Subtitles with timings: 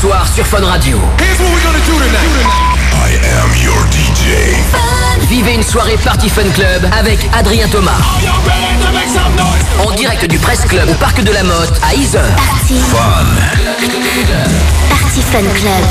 [0.00, 1.00] soir sur Fun Radio.
[1.18, 2.30] Here's what we're gonna do tonight.
[2.94, 4.54] I am your DJ.
[5.28, 7.98] Vivez une soirée Party Fun Club avec Adrien Thomas.
[9.84, 12.28] En direct du Presse Club au Parc de la Motte à Iseur.
[12.36, 12.78] Party.
[12.78, 13.26] Fun.
[14.88, 15.84] Party Fun Club.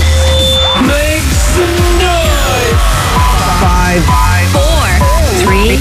[0.85, 1.65] Make some
[1.99, 2.79] noise.
[3.59, 4.03] Five,
[4.53, 4.87] Four.
[5.43, 5.77] Three.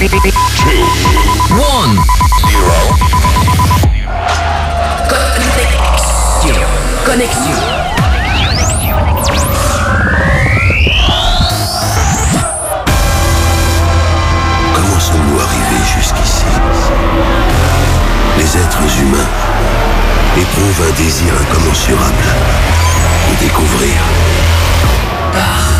[1.51, 1.97] One.
[5.07, 6.55] Connexion.
[7.05, 8.06] Connexion.
[15.07, 16.45] Sommes-nous arrivés jusqu'ici
[18.37, 19.29] Les êtres humains
[20.37, 22.25] éprouvent un désir incommensurable
[23.29, 24.01] de découvrir.
[25.33, 25.76] Adrian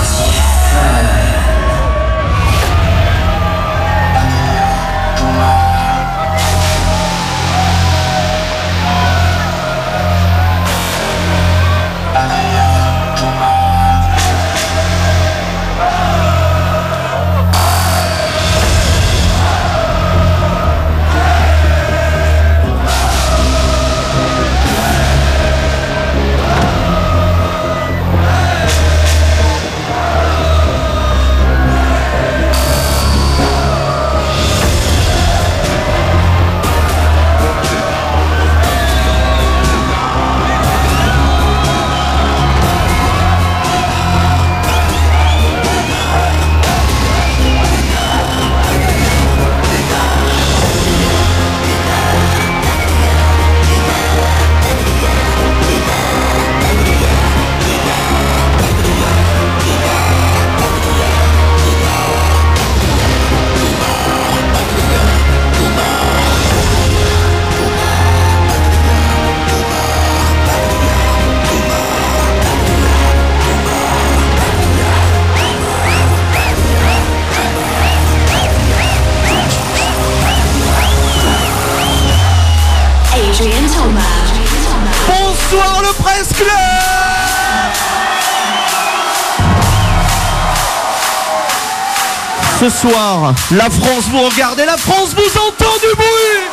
[92.59, 96.47] Ce soir, la France vous regarde et la France vous entend du bruit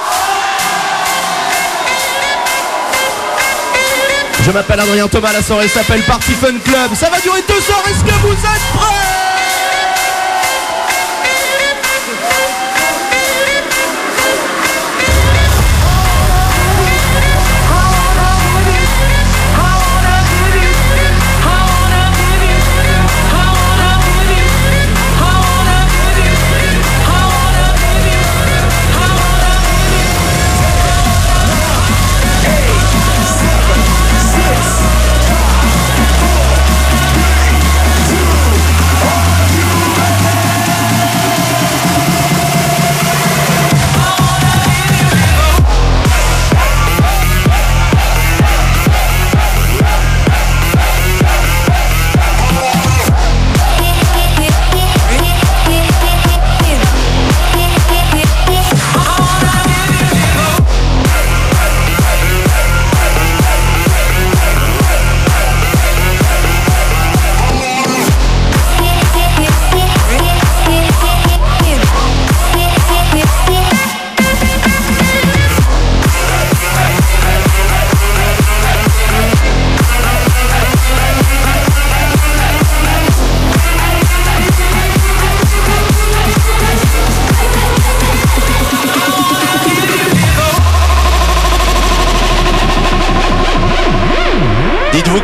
[4.44, 6.94] Je m'appelle Adrien Thomas, la soirée s'appelle Party Fun Club.
[6.94, 9.03] Ça va durer deux heures, est-ce que vous êtes prêts?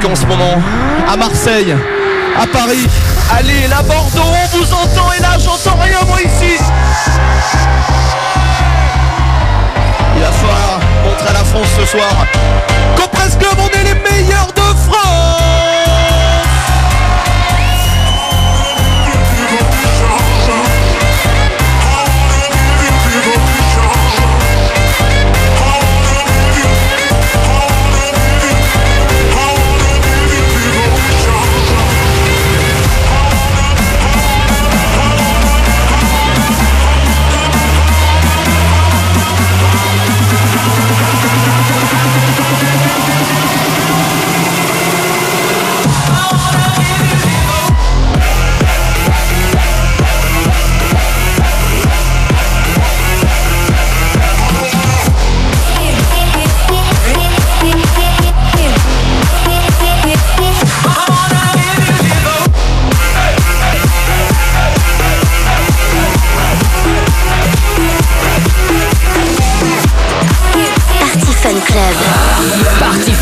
[0.00, 0.62] Qu'en ce moment,
[1.12, 1.76] à Marseille,
[2.40, 2.88] à Paris,
[3.44, 6.56] Lille, à Bordeaux, on vous entend et là j'entends rien moi ici.
[10.16, 12.26] Il va falloir montrer à la France ce soir
[12.96, 14.52] qu'au Presse Club on est les meilleurs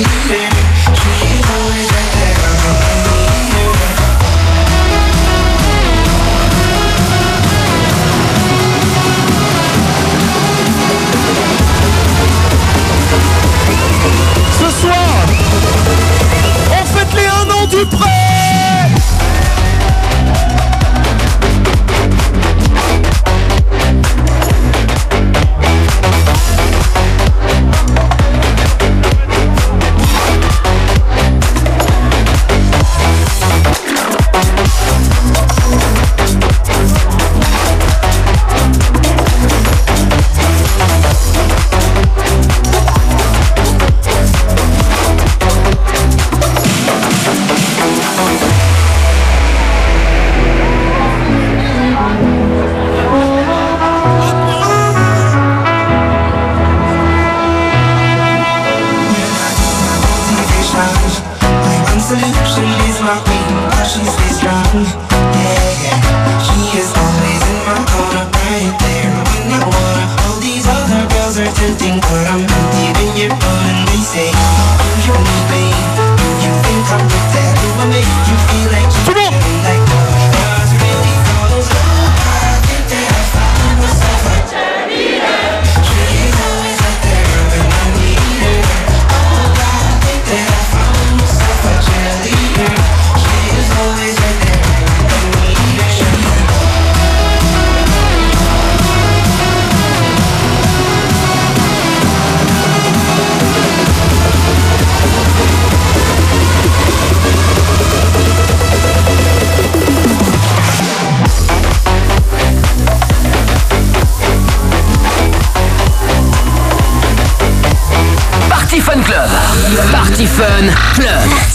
[0.00, 0.49] You.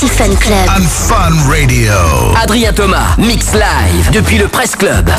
[0.08, 0.68] Fun Club.
[0.70, 1.94] I'm Fun Radio.
[2.42, 5.10] Adrien Thomas, Mix Live, depuis le Presse Club.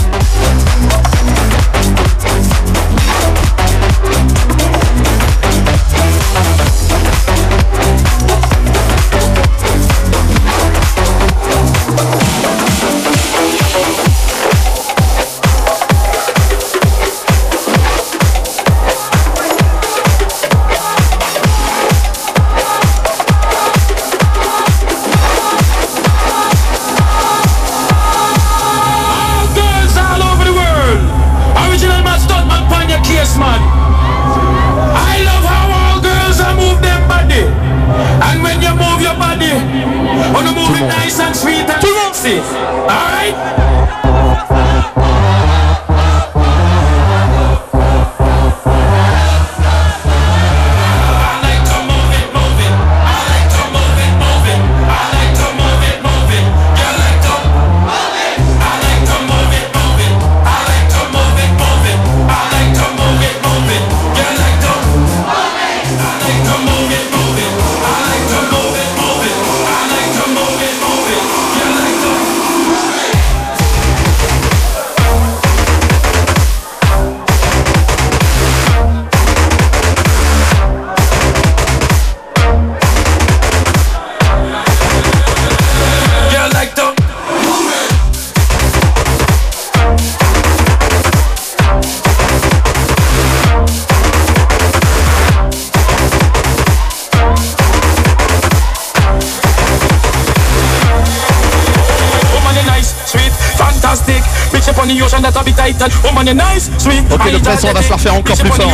[107.11, 108.71] Ok, le pressant va se faire encore plus fort.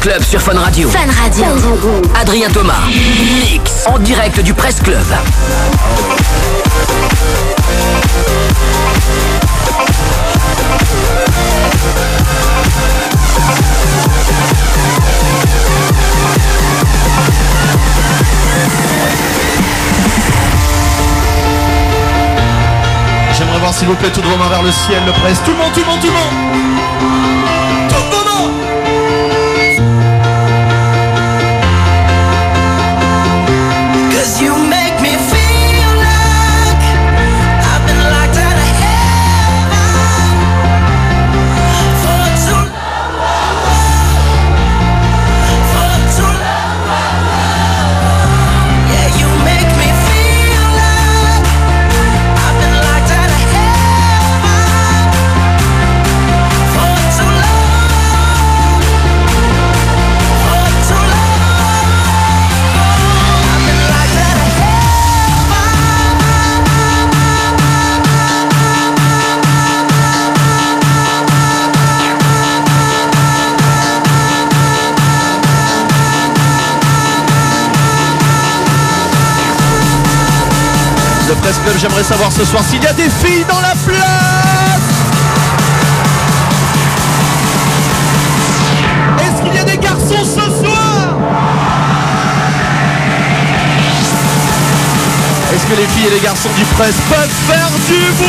[0.00, 0.88] Club sur Fun Radio.
[0.88, 1.44] Fun Radio.
[2.18, 2.72] Adrien Thomas.
[2.88, 3.84] Mix.
[3.86, 4.96] En direct du Presse Club.
[23.36, 25.42] J'aimerais voir s'il vous plaît vos mains vers le ciel, le presse.
[25.44, 26.69] Tout le monde, tout le monde, tout le monde
[82.40, 84.00] ce soir s'il y a des filles dans la place.
[89.20, 91.18] Est-ce qu'il y a des garçons ce soir?
[95.52, 98.26] Est-ce que les filles et les garçons du Presse peuvent faire du bruit?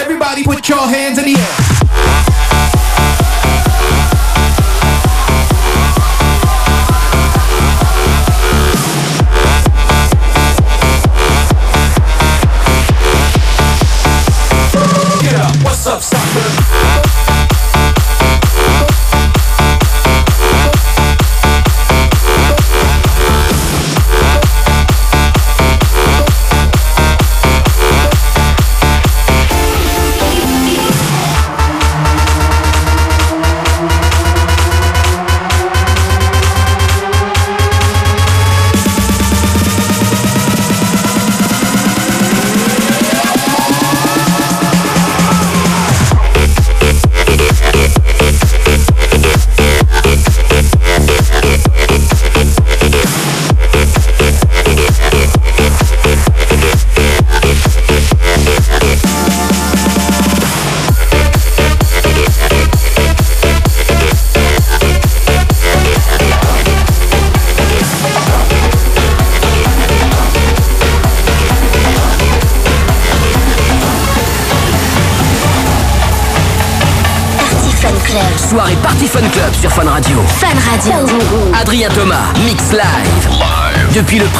[0.00, 1.65] Everybody put your hands in the air.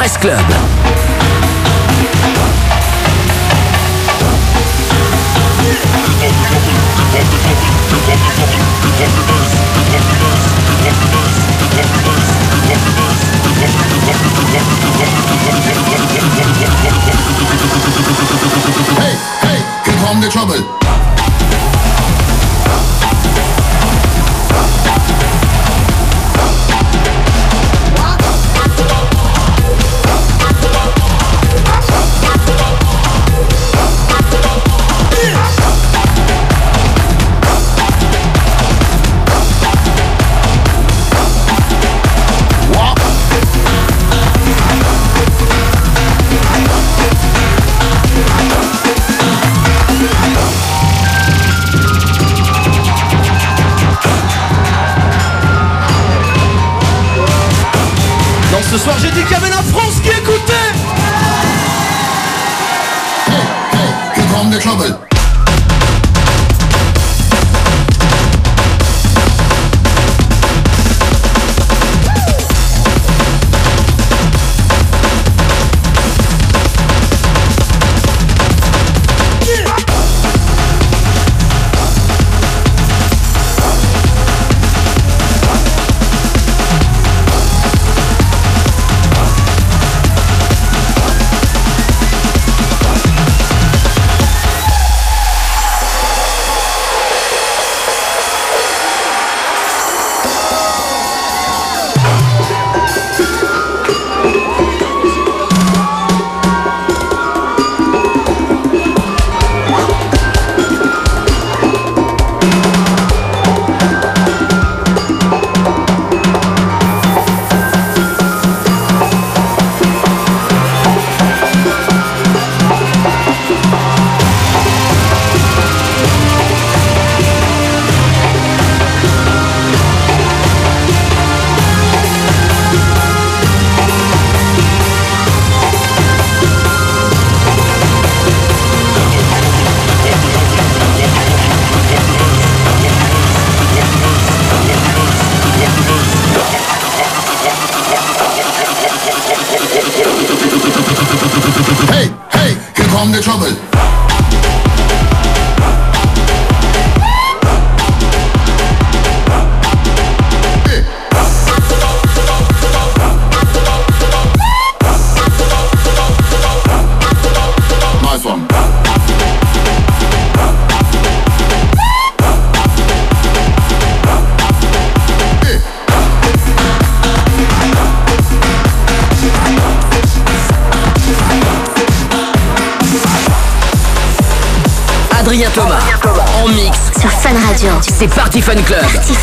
[0.07, 0.66] Depuis le Presse Club.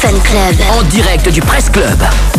[0.06, 2.33] En direct du presse Club.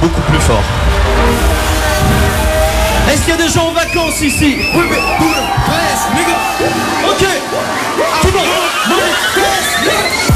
[0.00, 0.62] beaucoup plus fort.
[3.10, 4.58] Est-ce qu'il y a des gens en vacances ici?
[4.74, 4.98] Oui, mais
[7.08, 7.26] Ok.
[8.22, 10.27] Tout le monde.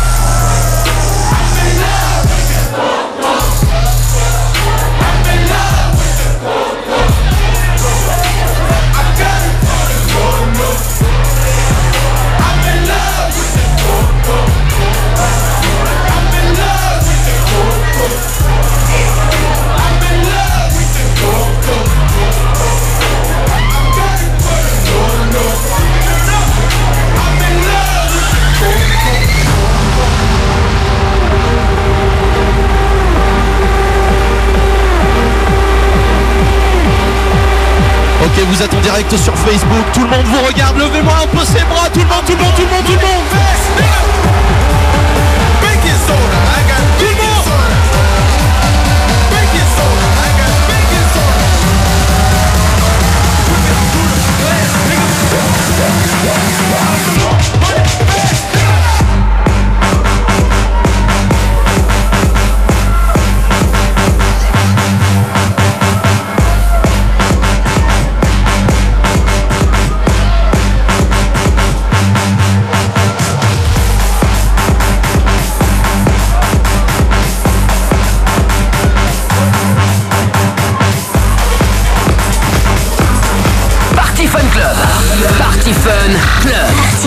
[38.33, 39.85] Ok, vous êtes en direct sur Facebook.
[39.93, 40.79] Tout le monde vous regarde.
[40.79, 41.91] Levez-moi un peu ses bras.
[41.93, 43.13] Tout le monde, tout le monde, tout le monde, tout le monde.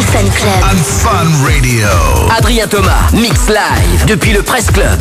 [0.01, 0.75] Club.
[0.84, 1.88] Fun Radio.
[2.38, 4.99] Adrien Thomas, Mix Live depuis le Press Club.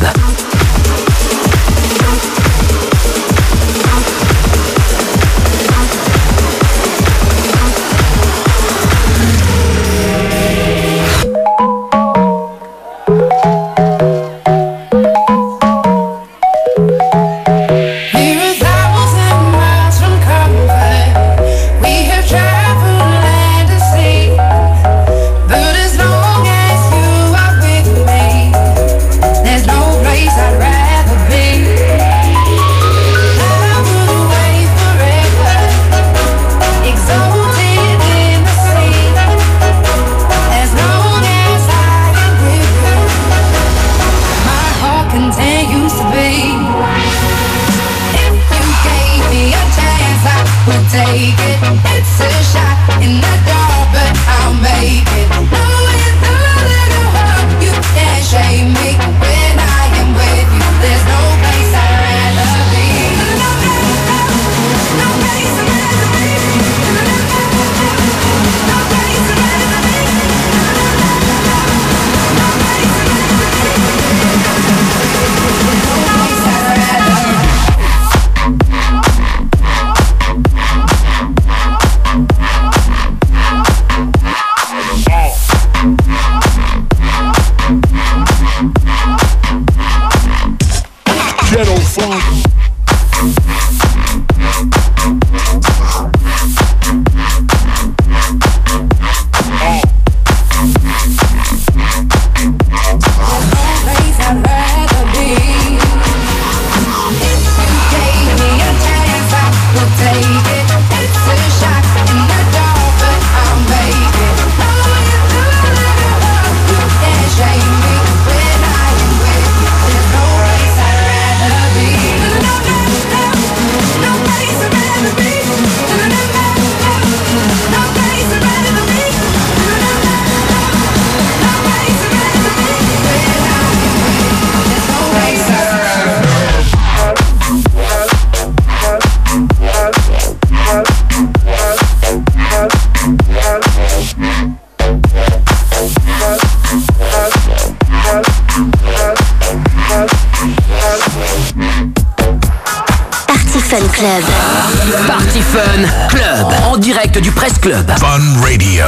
[157.15, 157.85] Direct du Presse Club.
[157.97, 158.85] Fun Radio.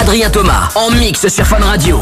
[0.00, 2.00] Adrien Thomas, en mix sur Fun Radio.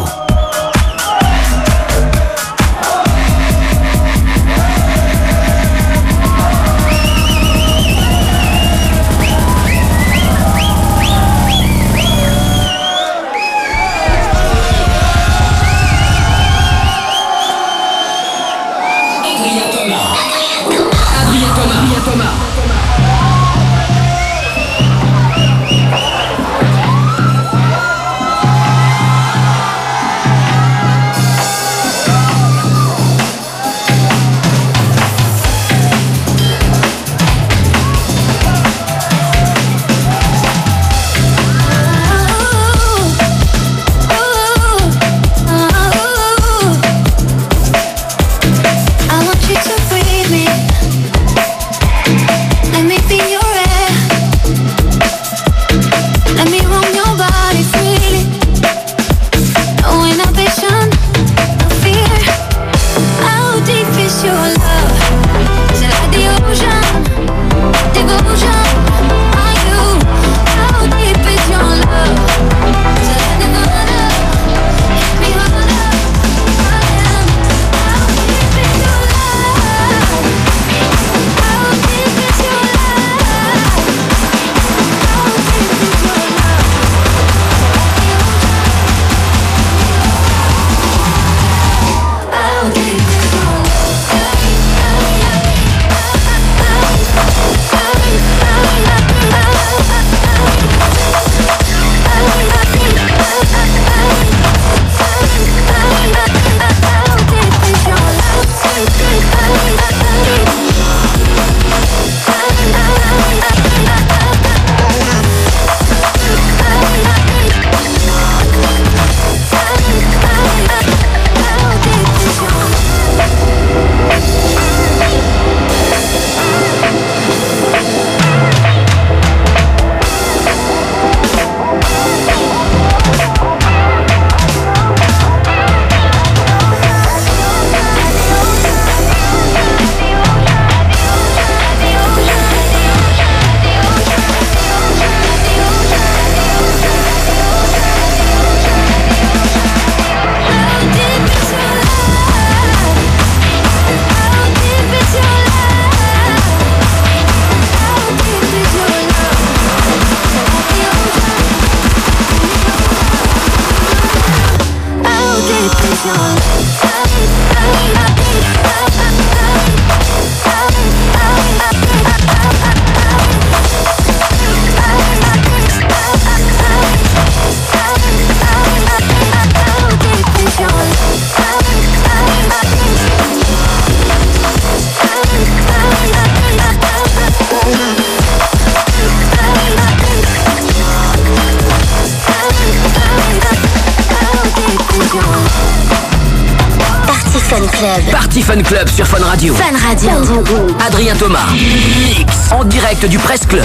[201.16, 203.64] Thomas, mix en direct du Presse Club.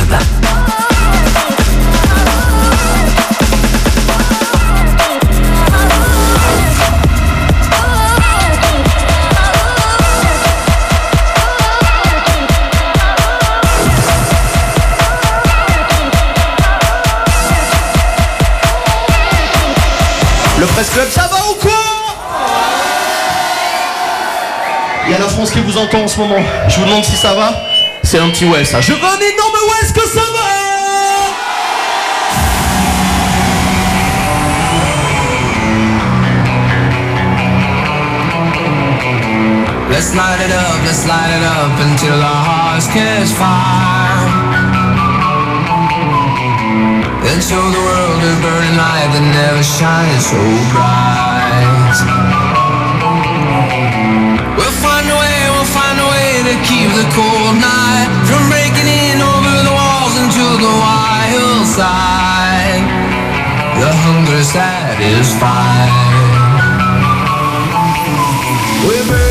[20.59, 21.71] Le Presse Club, ça va ou quoi
[25.05, 26.43] Il y a la France qui vous entend en ce moment.
[26.67, 27.53] Je vous demande si ça va.
[28.03, 28.81] C'est un petit ouais ça.
[28.81, 30.49] Je veux un énorme ouais, que ça va?
[39.89, 44.27] Let's light it up, let's light it up until our hearts catch fire.
[47.29, 50.41] And show the world a burning light that never shines so
[50.73, 51.63] bright.
[54.57, 54.92] We'll find
[56.53, 62.85] to keep the cold night from breaking in over the walls into the wild side.
[63.81, 65.93] The hunger satisfied.
[68.85, 69.22] We're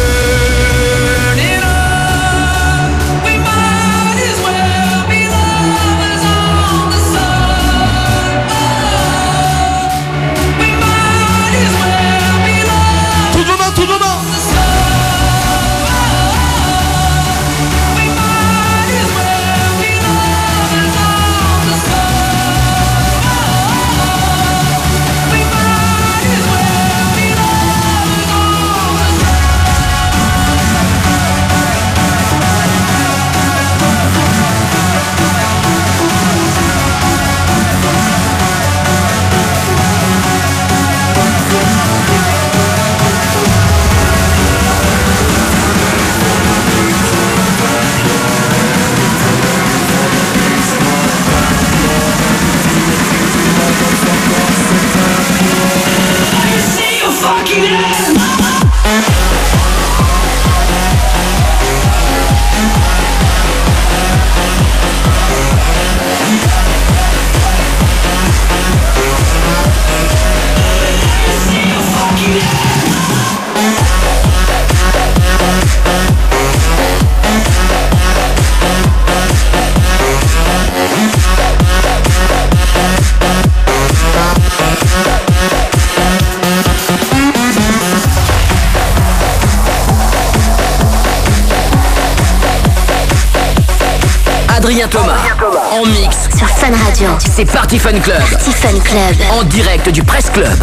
[95.87, 97.09] mix sur Fun Radio.
[97.19, 98.19] C'est Party Fun Club.
[98.19, 99.17] Party Fun Club.
[99.31, 100.59] En direct du Presse Club.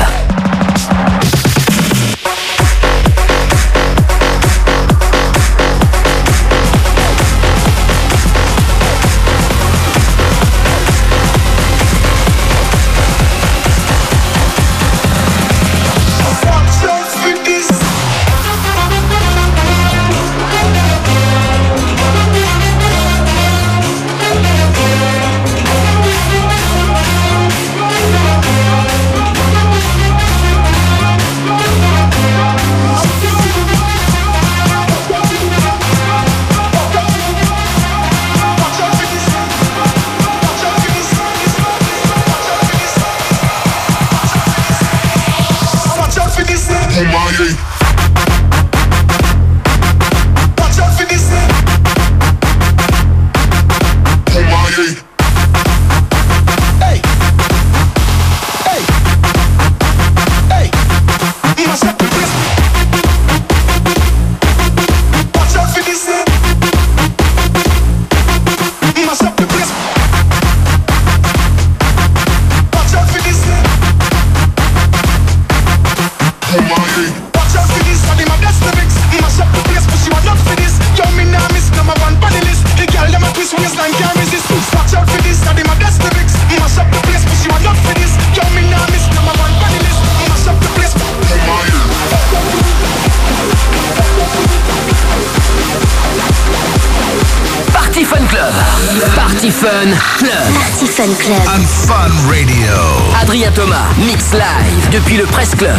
[99.70, 100.54] Fun Club.
[100.56, 101.48] Party Fun Club.
[101.48, 102.74] And Fun Radio.
[103.22, 105.78] Adrien Thomas, Mix Live depuis le Presse Club.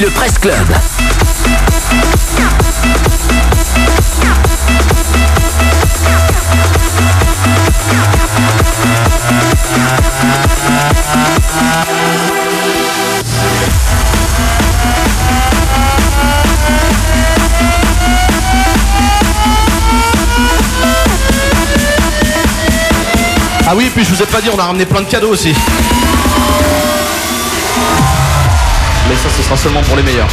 [0.00, 0.54] Le Press Club.
[23.66, 25.52] Ah oui, puis je vous ai pas dit, on a ramené plein de cadeaux aussi.
[29.48, 30.28] Sera seulement pour les meilleurs.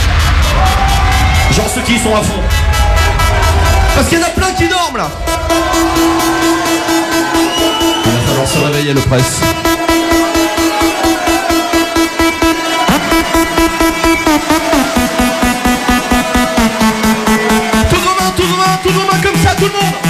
[1.51, 2.41] Genre ceux qui y sont à fond.
[3.95, 5.09] Parce qu'il y en a plein qui dorment là.
[8.05, 9.39] Il va falloir se réveiller le presse.
[17.89, 20.04] Tous vos mains, tous vos mains, tous vos mains comme ça, tout le monde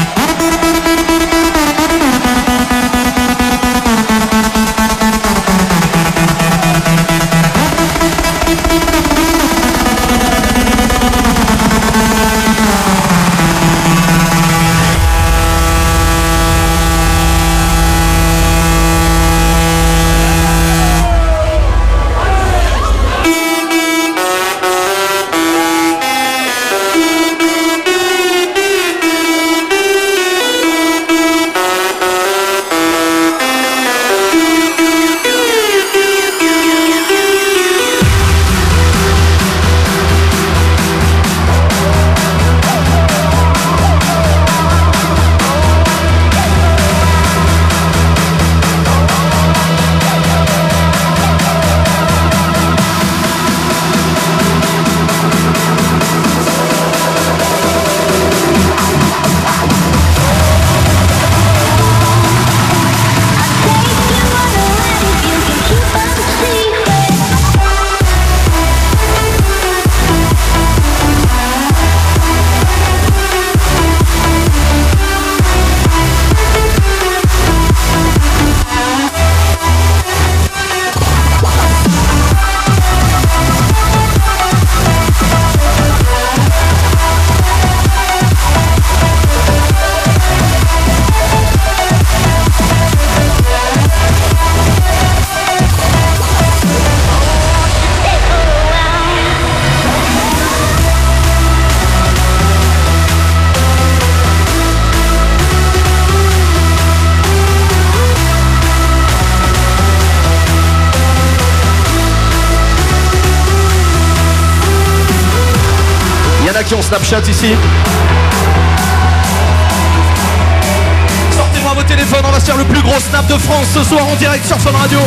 [123.95, 124.99] soir en direct sur Fun Radio.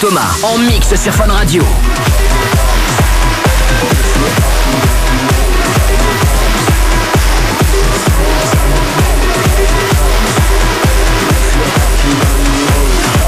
[0.00, 1.62] Thomas, en mix sur Fun Radio.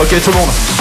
[0.00, 0.79] Ok tout le monde.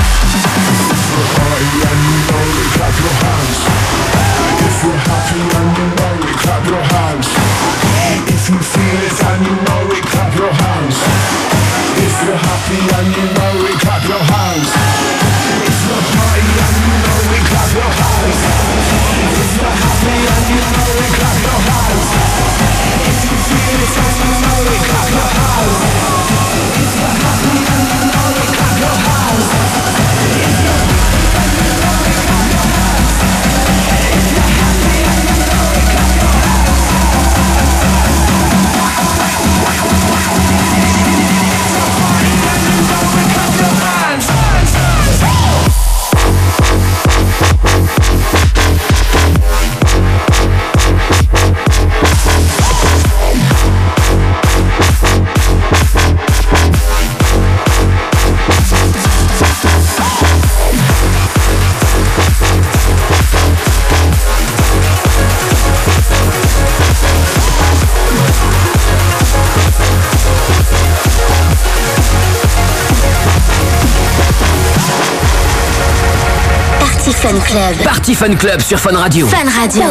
[77.49, 77.83] Club.
[77.83, 79.27] Party Fun Club sur Fun Radio.
[79.27, 79.83] Fun Radio.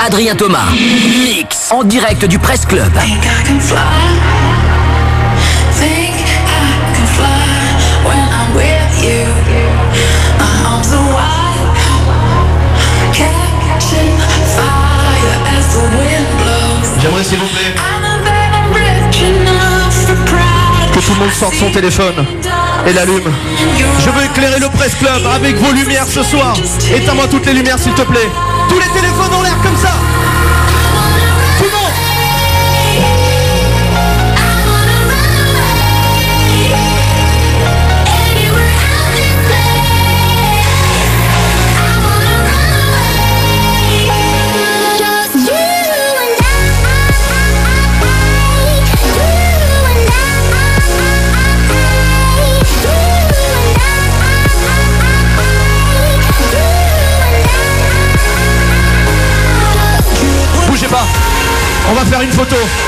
[0.00, 0.64] Adrien Thomas.
[0.72, 1.70] Mix.
[1.70, 2.90] En direct du Presse Club.
[17.02, 17.74] J'aimerais s'il vous plaît
[20.94, 22.24] que tout le monde sorte son téléphone
[22.86, 23.32] et l'allume.
[23.98, 26.54] Je veux éclairer le Presse Club avec vos lumières ce soir.
[26.94, 28.30] Éteins-moi toutes les lumières s'il te plaît.
[28.68, 29.94] Tous les téléphones en l'air comme ça.
[62.16, 62.85] Faire une photo.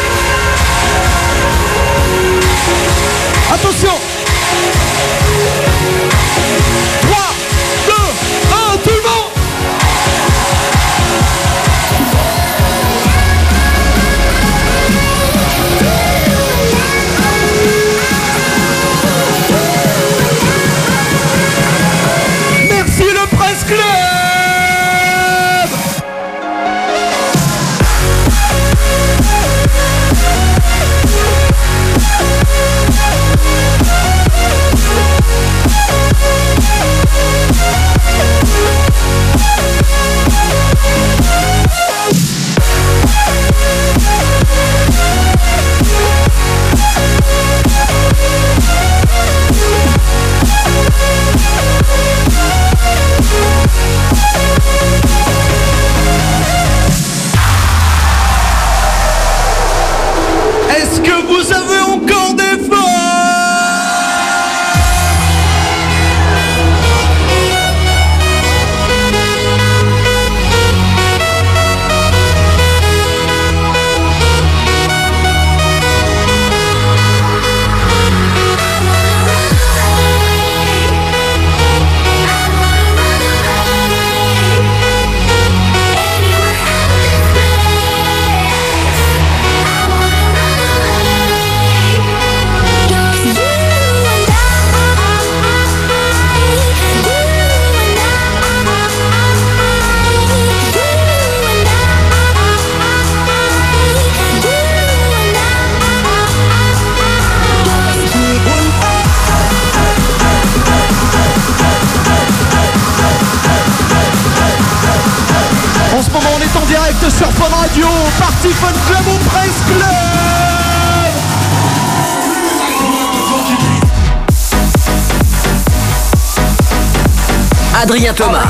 [127.81, 128.43] Adrien Thomas.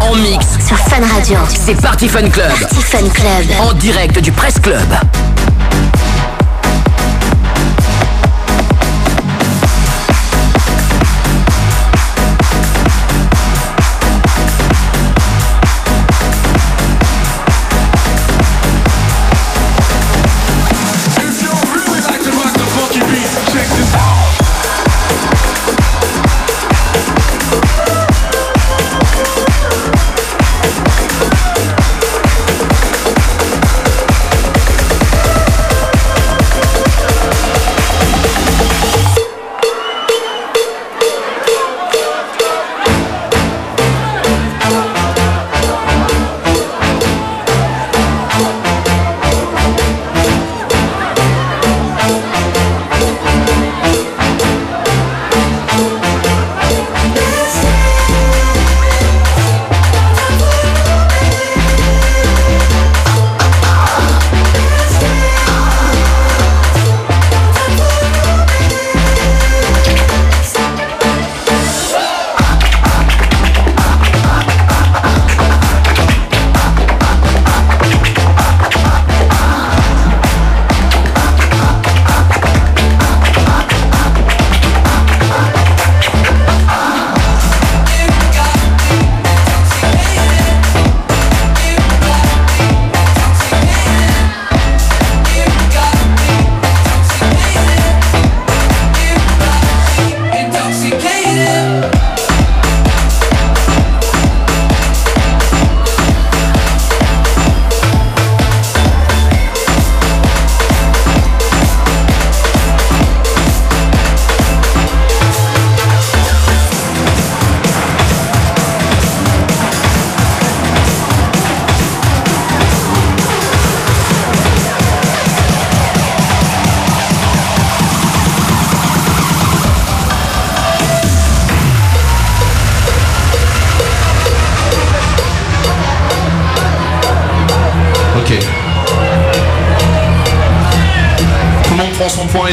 [0.00, 0.44] En mix.
[0.66, 1.38] Sur Fun Radio.
[1.48, 2.50] C'est Party Fun Club.
[2.50, 3.46] Party Fun Club.
[3.60, 4.82] En direct du Presse Club.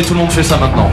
[0.09, 0.88] tout le monde fait ça maintenant.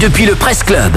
[0.00, 0.96] Depuis le Presse Club.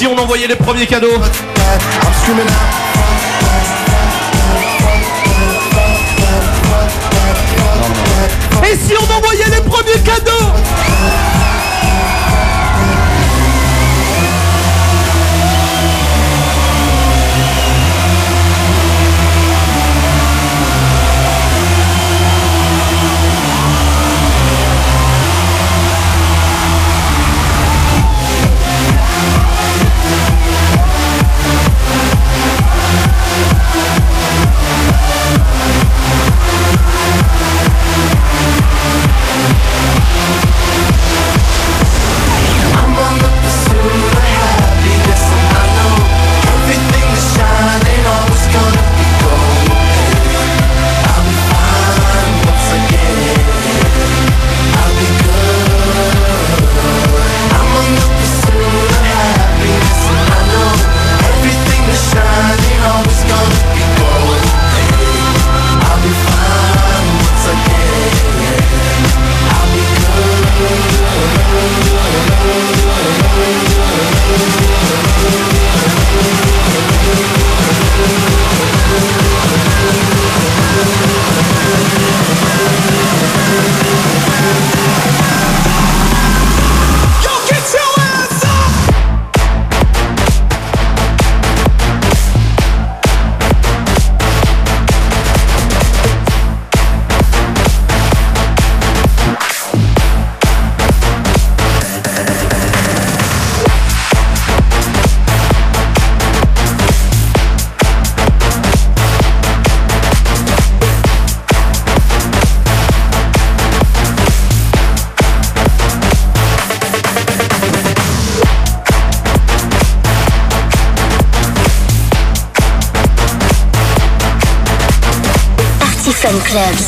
[0.00, 1.20] si on envoyait les premiers cadeaux.
[8.64, 10.59] Et si on envoyait les premiers cadeaux.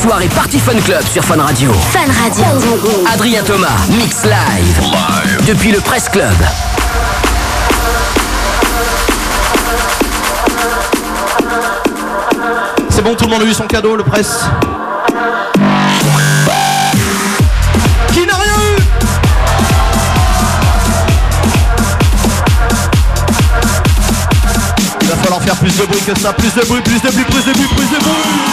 [0.02, 1.72] soirée Party Fun Club sur Fun Radio.
[1.92, 2.44] Fun Radio.
[3.12, 4.80] Adrien Thomas, Mix Live.
[5.46, 6.34] Depuis le Press Club.
[12.90, 14.40] C'est bon, tout le monde a eu son cadeau, le presse
[18.12, 18.82] Qui n'a rien eu
[25.00, 27.24] Il va falloir faire plus de bruit que ça, plus de bruit, plus de bruit,
[27.24, 28.51] plus de bruit, plus de bruit.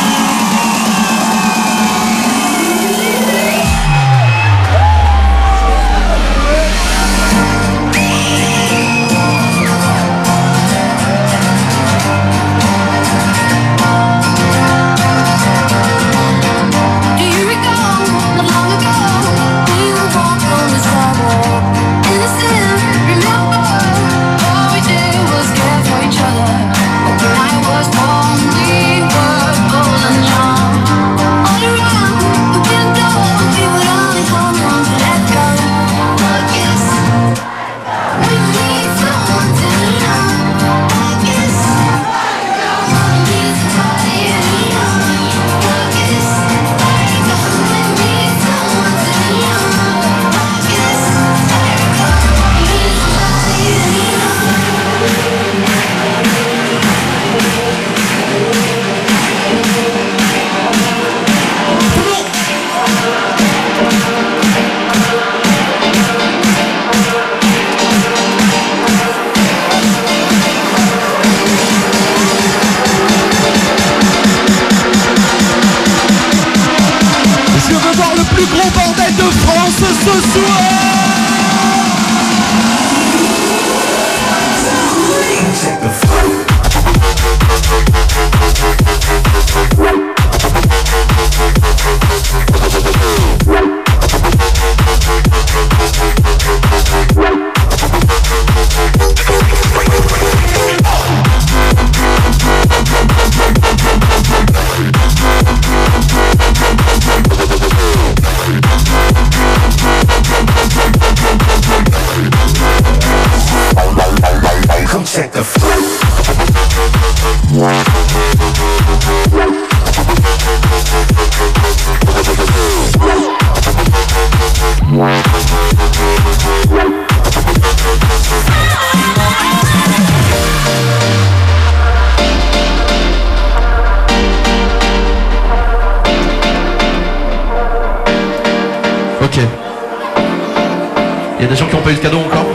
[141.69, 142.48] qui n'ont pas eu ce cadeau encore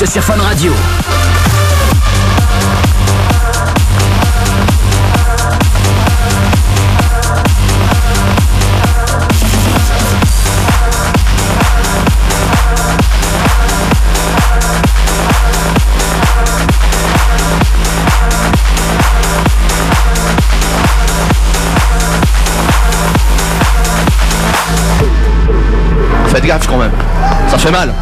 [0.00, 0.72] mix sur Radio.
[26.28, 26.92] Faites gaffe quand même,
[27.48, 27.92] ça fait mal.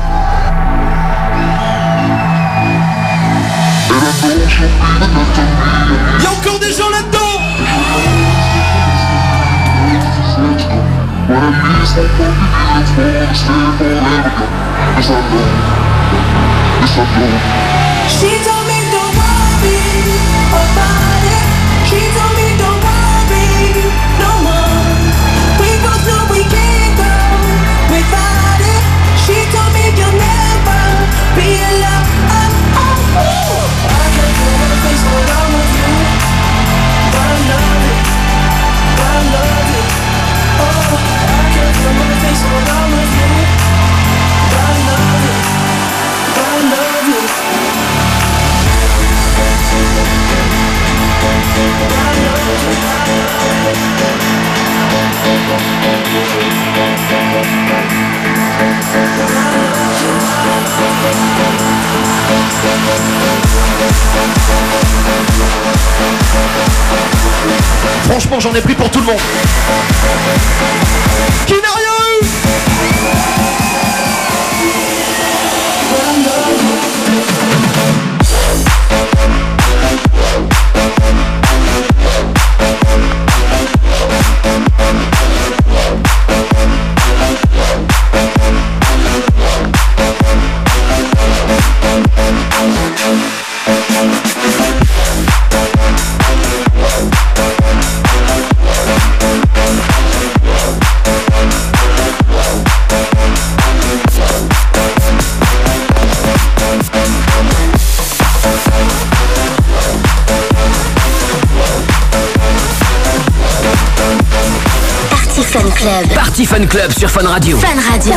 [116.37, 117.57] Party Fun Club sur Fun Radio.
[117.57, 118.13] Fun Radio.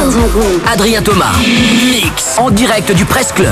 [0.70, 1.32] Adrien Thomas.
[1.40, 3.48] Mix en direct du Presse Club.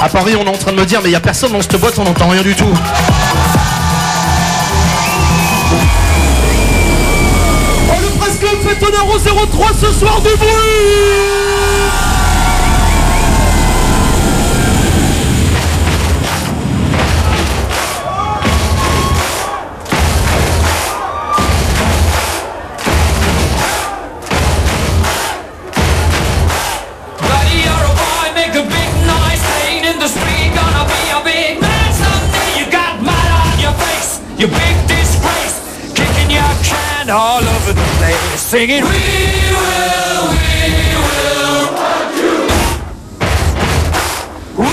[0.00, 1.60] À Paris, on est en train de me dire, mais il n'y a personne dans
[1.60, 2.64] cette boîte, on n'entend rien du tout.
[7.88, 11.43] Oh, le Presse Club fait honneur au 03 ce soir du bruit
[38.54, 38.86] We will, we
[40.94, 42.38] will rock you.
[44.54, 44.70] We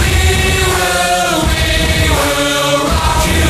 [0.70, 1.66] will, we
[2.14, 3.50] will rock you.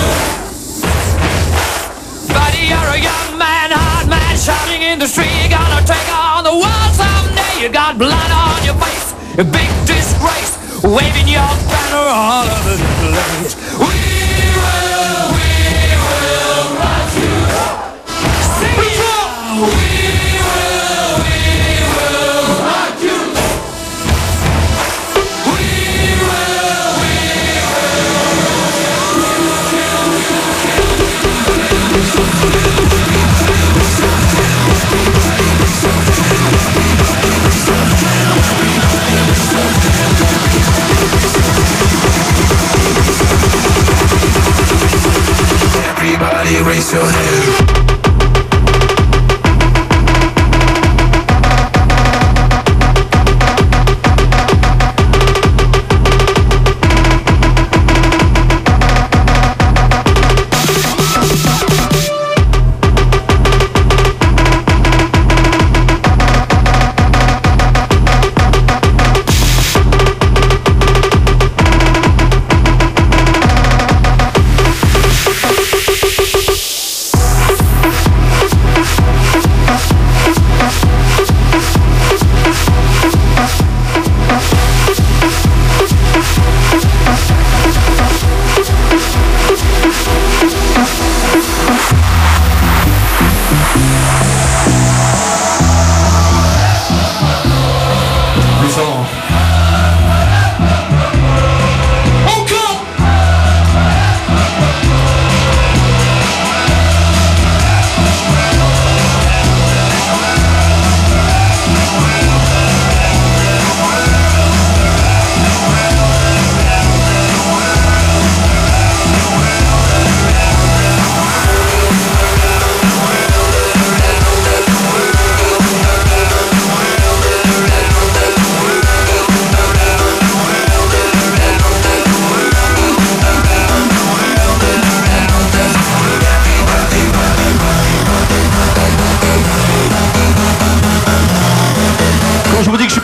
[2.31, 3.75] Buddy, you're a young man,
[4.07, 5.27] man, shouting in the street.
[5.41, 7.59] You're gonna take on the world someday.
[7.61, 10.00] You got blood on your face, big disgrace,
[46.71, 47.60] raise your hand.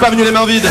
[0.07, 0.65] Pas venu les mains vides.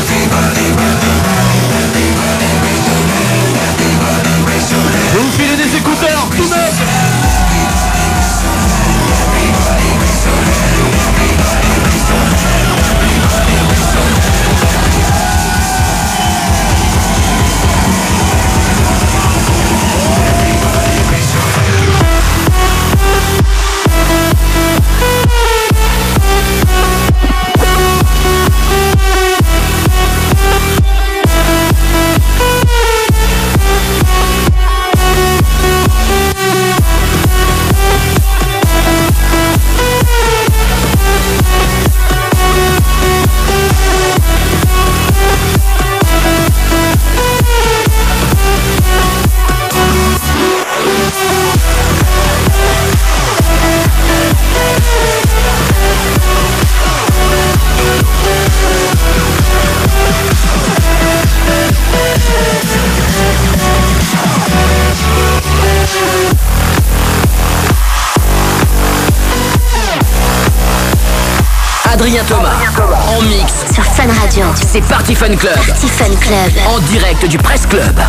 [75.17, 76.51] Fun Club, Party Fun Club.
[76.67, 77.99] en direct du Presse Club.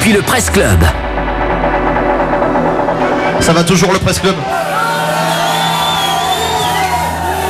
[0.00, 0.82] depuis le Press Club.
[3.40, 4.34] Ça va toujours le Press Club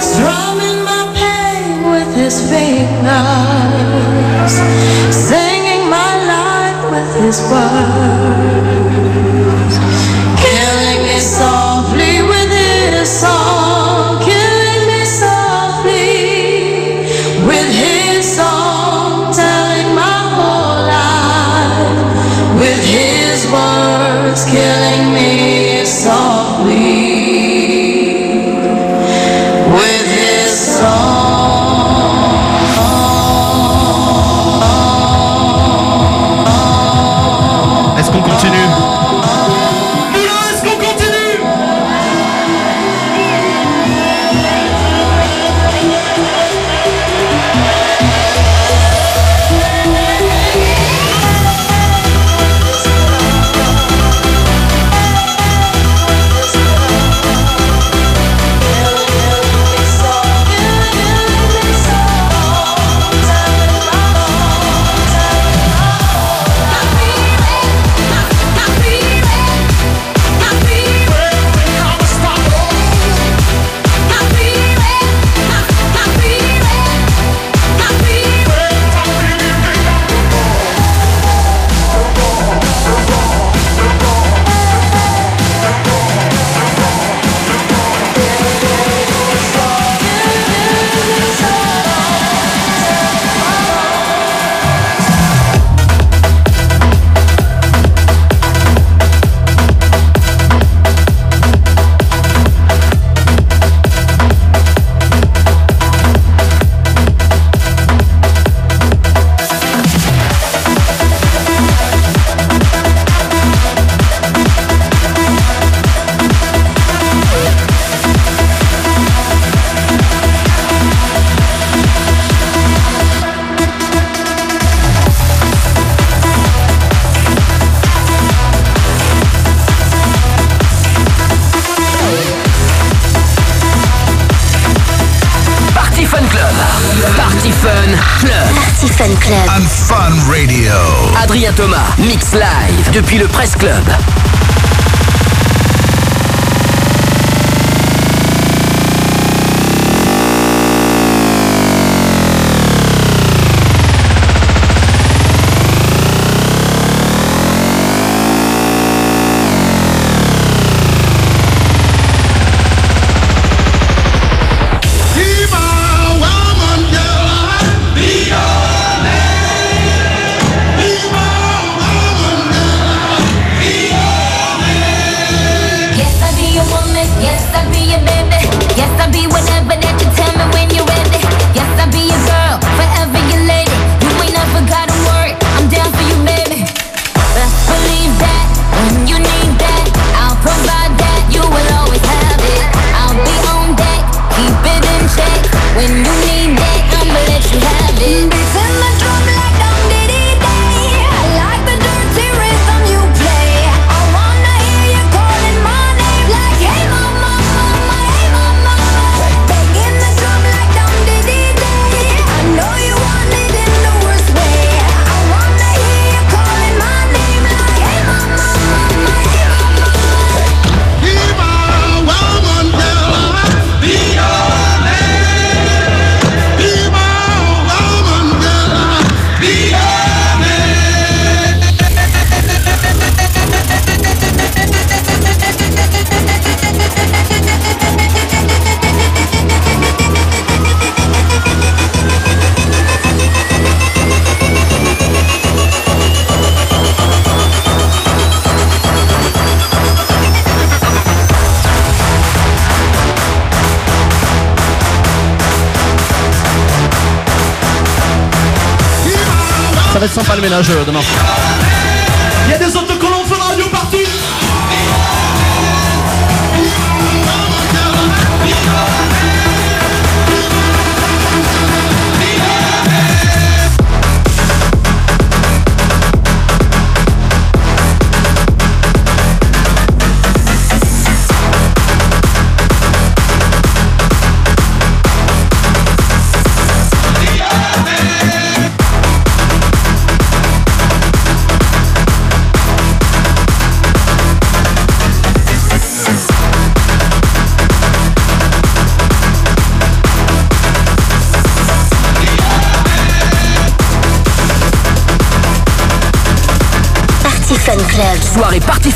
[0.00, 2.90] Strumming my pain with his fingers,
[5.12, 8.39] singing my life with his words.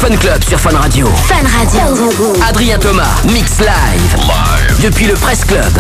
[0.07, 1.07] Fun Club sur Fun Radio.
[1.07, 2.11] Fun Radio.
[2.47, 4.17] Adrien Thomas, Mix Live.
[4.83, 5.73] Depuis le Press Club.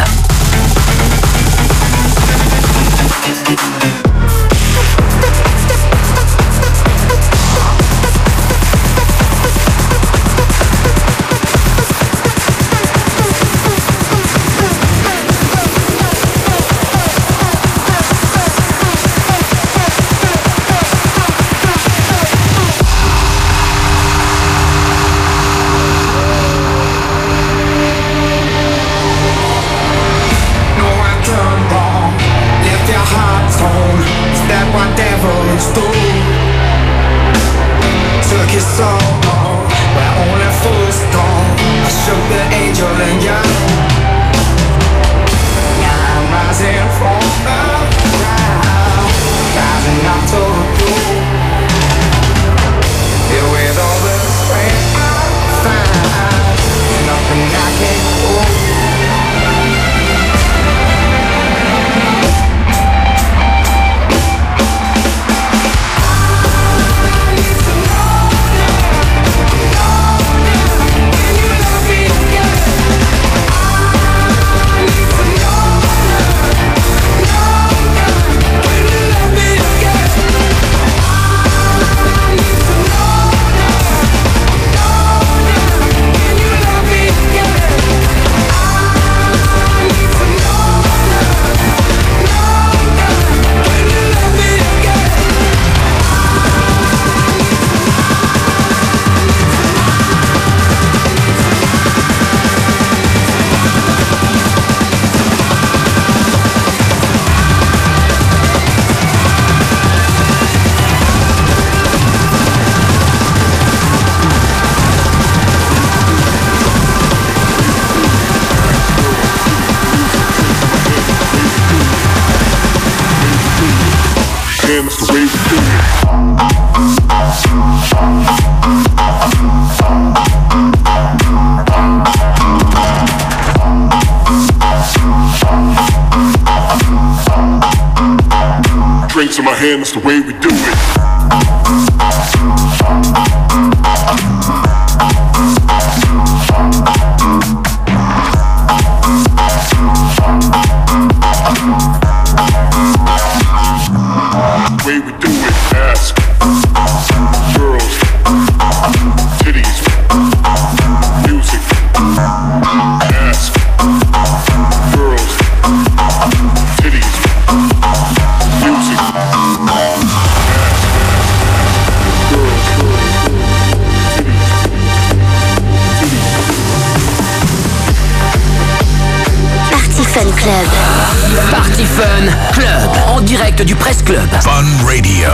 [180.54, 181.84] Club.
[181.84, 184.28] Fun Club, en direct du presse Club.
[184.40, 185.28] Fun Radio.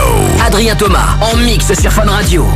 [0.45, 2.47] Adrien Thomas, en mix sur Fun Radio.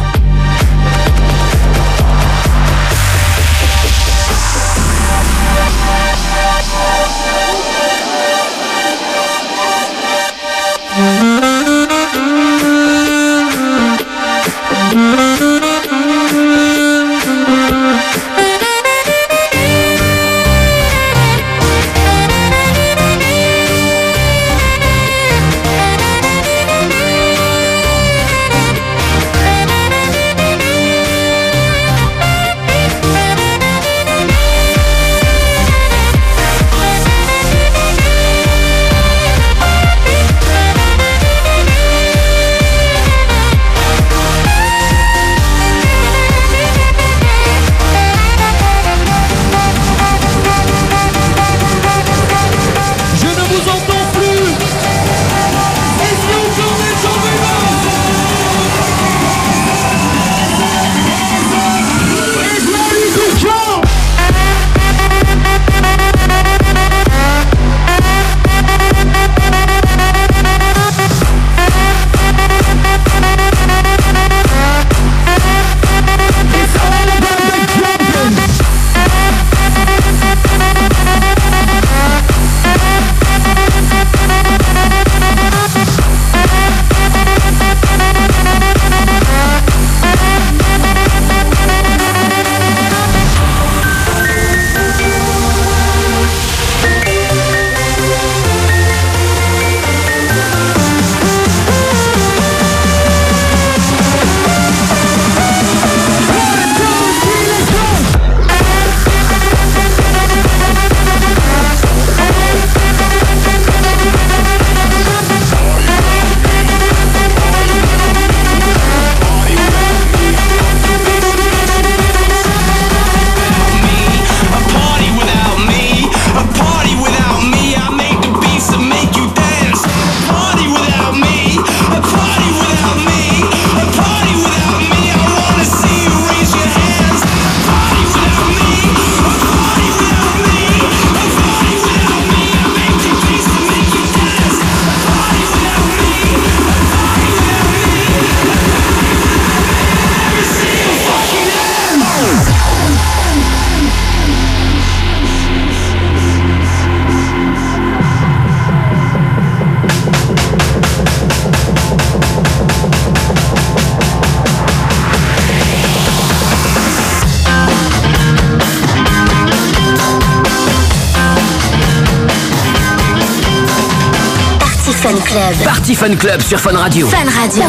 [176.06, 177.08] Fun Club sur Fun Radio.
[177.08, 177.64] Fun Radio.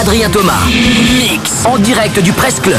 [0.00, 0.66] Adrien Thomas.
[1.18, 1.64] Mix.
[1.64, 2.76] En direct du Presse Club.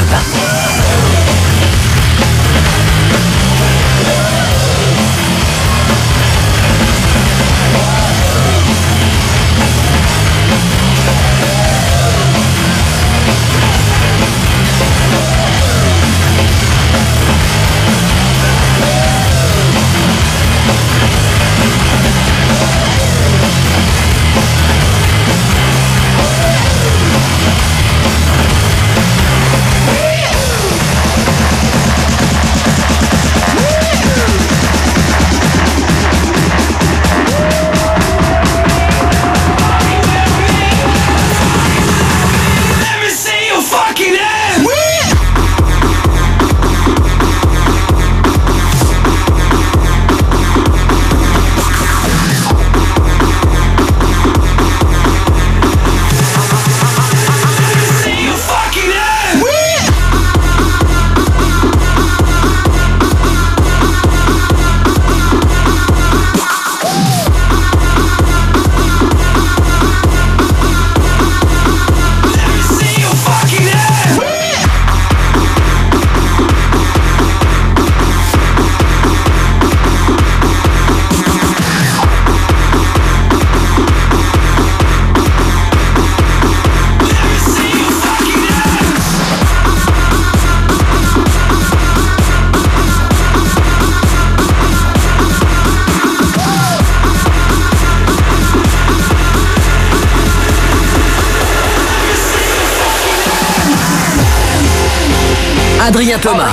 [106.20, 106.50] Thomas.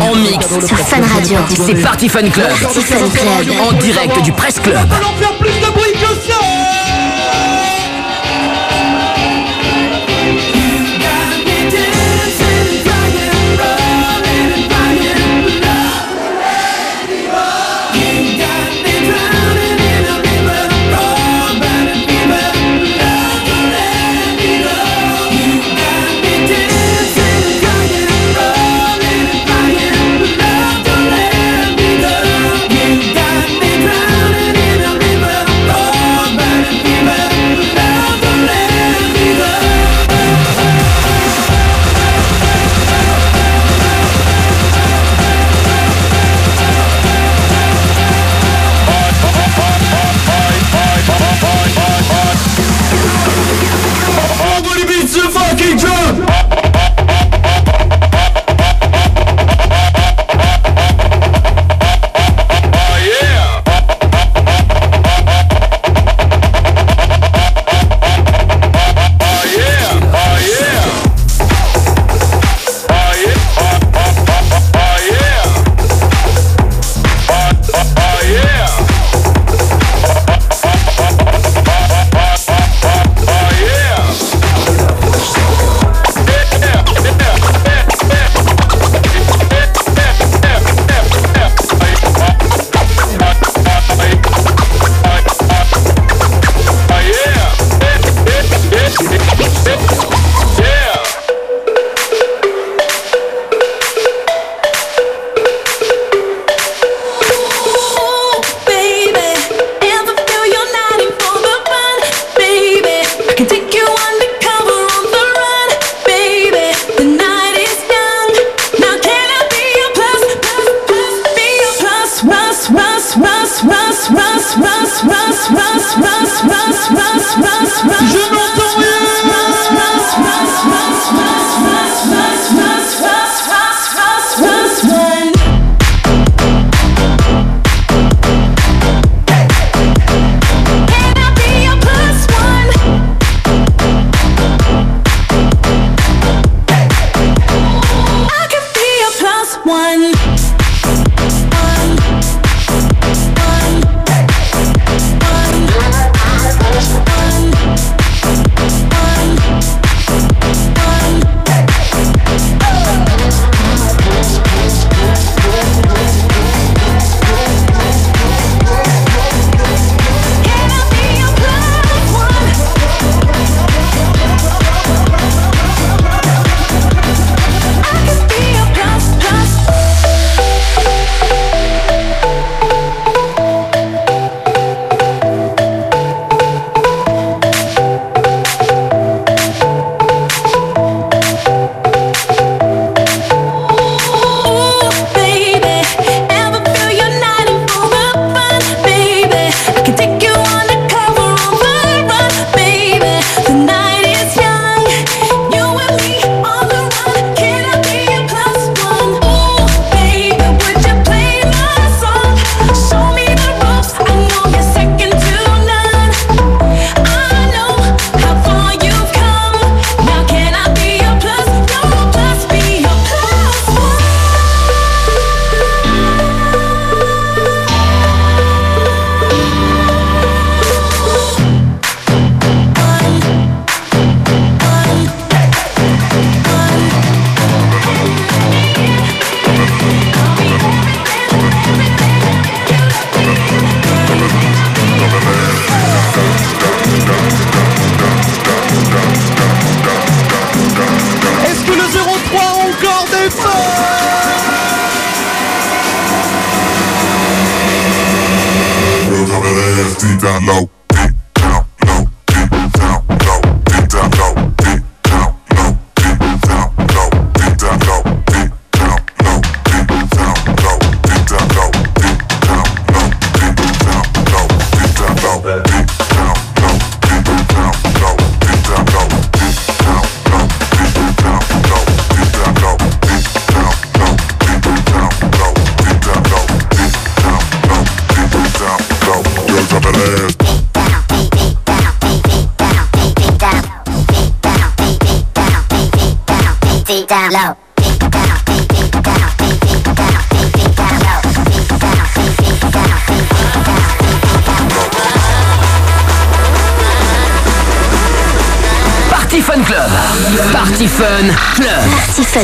[0.00, 0.46] En mix.
[0.66, 1.38] Sur Fun Radio.
[1.48, 2.48] C'est Party Fun Club.
[2.62, 3.56] Party Fun Club.
[3.60, 4.88] En direct du Presse Club.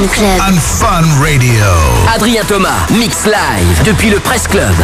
[0.08, 0.58] Club.
[0.58, 1.64] Fun Radio.
[2.14, 4.74] Adrien Thomas, mix live depuis le Presse Club.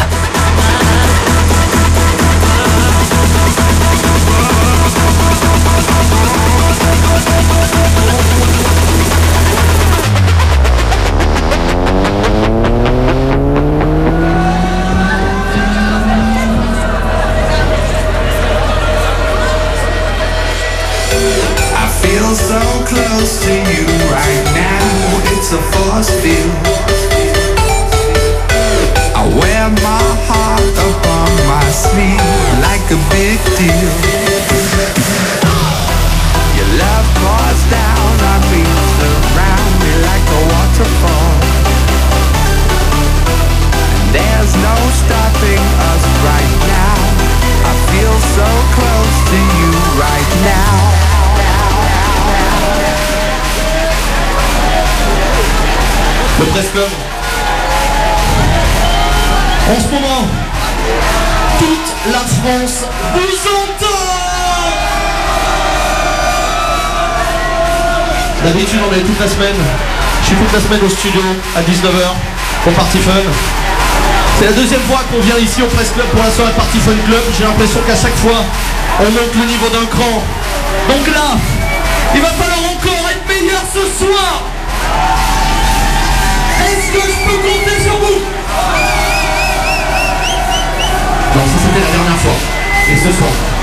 [69.20, 69.56] La semaine.
[70.22, 71.20] Je suis toute la semaine au studio
[71.56, 72.06] à 19h
[72.62, 73.26] pour Party Fun.
[74.38, 76.94] C'est la deuxième fois qu'on vient ici au Presse Club pour la soirée Party Fun
[77.06, 77.22] Club.
[77.36, 78.44] J'ai l'impression qu'à chaque fois,
[79.00, 80.22] on monte le niveau d'un cran.
[80.88, 81.34] Donc là,
[82.14, 84.42] il va falloir encore être meilleur ce soir.
[86.62, 88.22] Est-ce que je peux compter sur vous?
[91.34, 92.38] Non, ça c'était la dernière fois.
[92.90, 93.57] Et ce soir.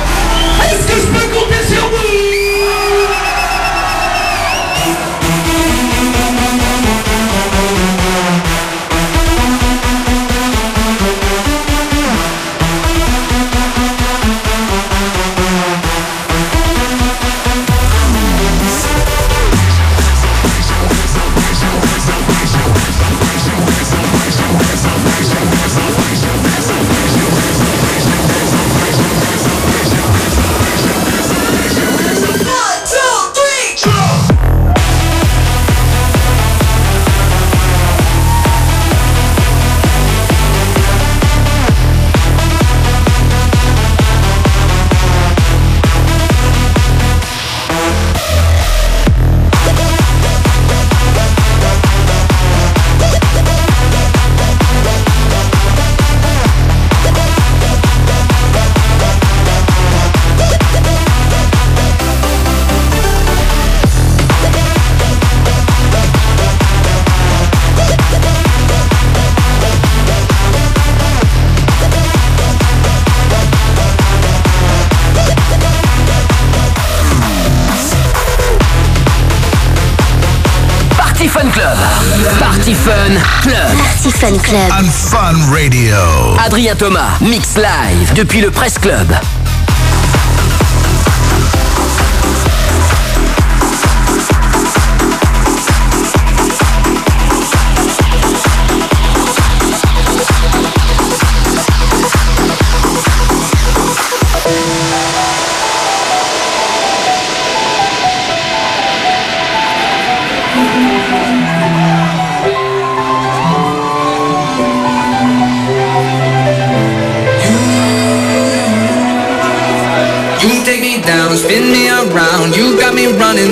[84.25, 84.71] Fun Club.
[84.79, 85.95] On Fun Radio.
[86.43, 89.05] Adrien Thomas, mix live depuis le Presse Club.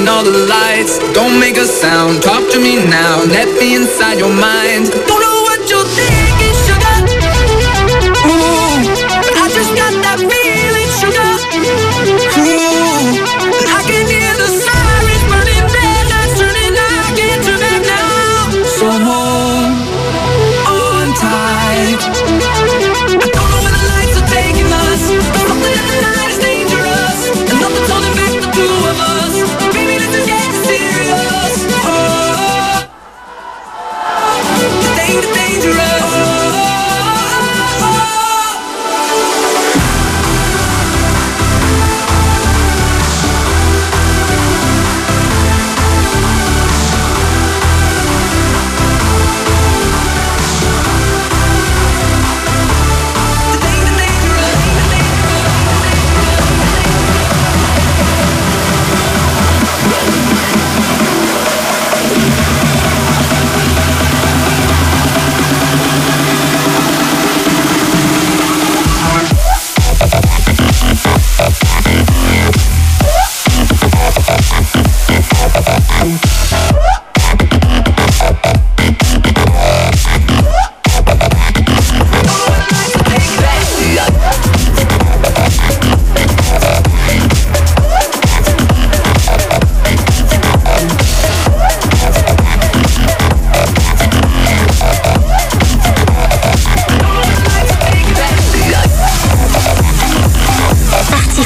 [0.03, 0.99] Me all the lights.
[1.13, 3.23] Don't make a sound, talk to me now.
[3.23, 4.91] Let me inside your mind.
[5.07, 5.22] Don't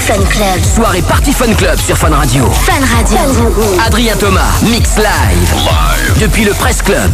[0.08, 0.64] Fun Club.
[0.64, 2.50] Soirée Party Fun Club sur Fun Radio.
[2.50, 3.20] Fun Radio.
[3.86, 5.54] Adrien Thomas, Mix Live.
[5.54, 6.18] Live.
[6.22, 7.14] Depuis le Press Club.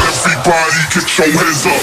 [0.00, 1.82] Everybody get your hands up.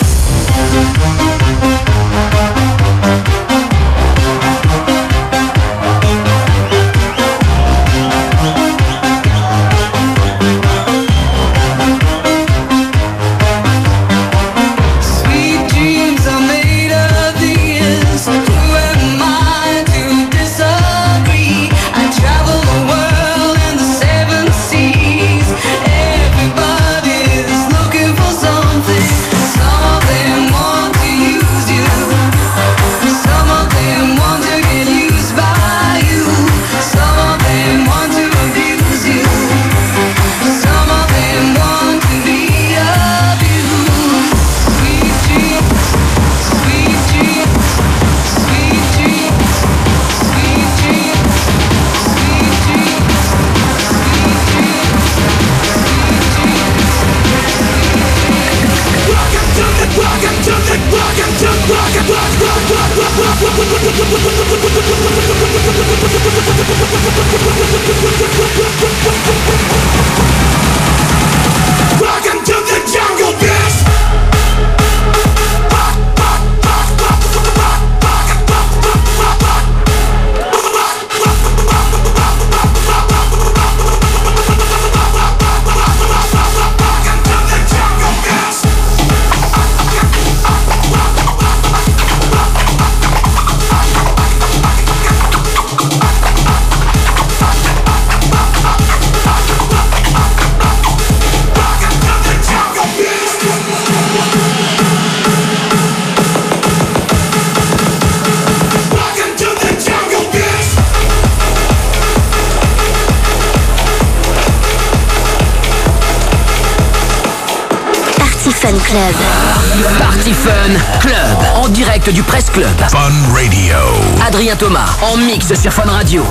[122.53, 123.77] Fun Radio.
[124.23, 126.23] Adrien Thomas en mix sur Fun Radio.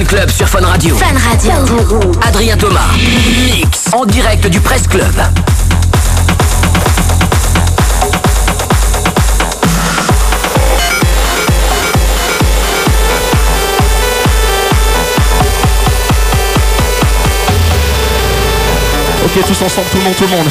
[0.00, 0.96] Fun Club sur Fun Radio.
[0.96, 1.52] Fun Radio.
[2.26, 2.88] Adrien Thomas.
[3.44, 3.90] Mix.
[3.92, 5.04] En direct du Presse Club.
[19.22, 20.48] Ok, tous ensemble, tout le monde, tout le monde.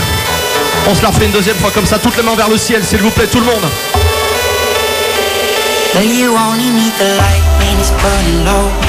[0.88, 2.84] On se la refait une deuxième fois comme ça, toutes les mains vers le ciel,
[2.84, 3.66] s'il vous plaît, tout le monde.
[5.96, 8.89] Well, you only need the light when it's burning low.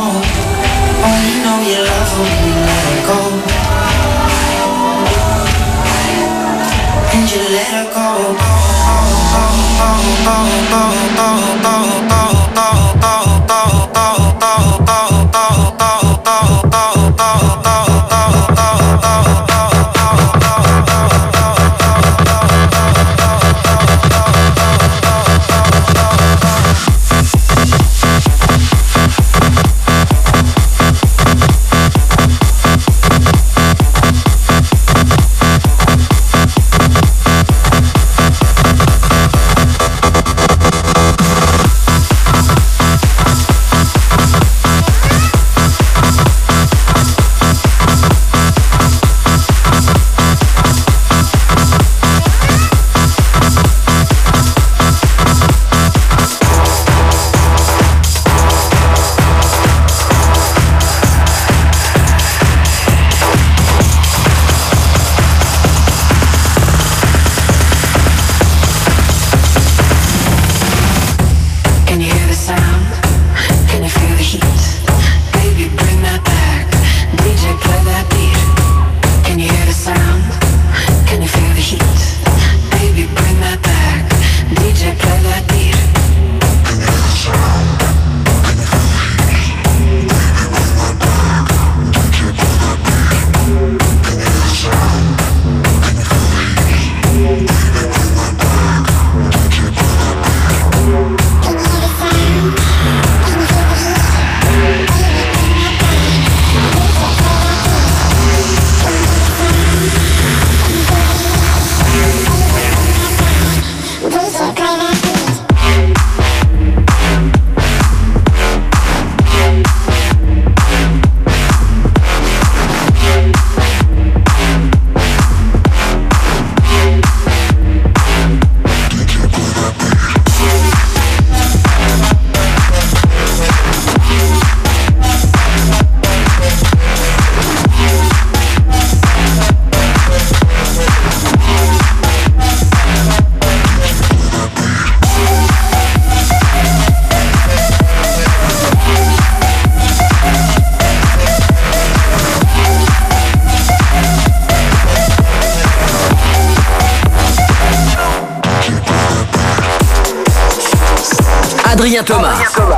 [162.03, 162.33] Thomas.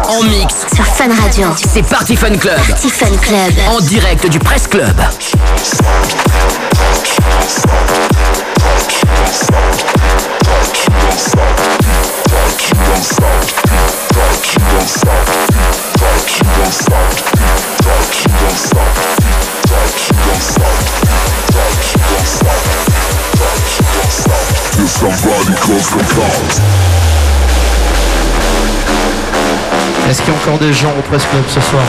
[0.10, 0.66] En mix.
[0.76, 1.48] Sur Fun Radio.
[1.56, 2.58] C'est Party Fun Club.
[2.68, 3.54] Party Fun Club.
[3.70, 4.96] En direct du Presse Club.
[30.14, 31.82] Est-ce qu'il y a encore des gens au Presse Club ce soir?